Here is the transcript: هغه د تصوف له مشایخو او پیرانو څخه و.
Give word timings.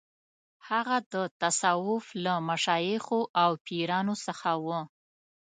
هغه 0.69 0.97
د 1.13 1.15
تصوف 1.41 2.05
له 2.23 2.33
مشایخو 2.49 3.19
او 3.43 3.51
پیرانو 3.65 4.15
څخه 4.25 4.51
و. 4.65 4.67